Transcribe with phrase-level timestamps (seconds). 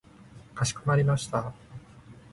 [0.55, 1.53] かしこまりました。